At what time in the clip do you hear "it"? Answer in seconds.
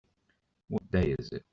1.31-1.43